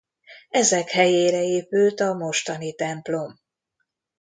Ezek 0.49 0.89
helyére 0.89 1.43
épült 1.43 1.99
a 1.99 2.13
mostani 2.13 2.73
templom. 2.75 3.35